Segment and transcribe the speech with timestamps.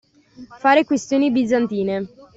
[0.57, 2.07] Fare questioni bizantine.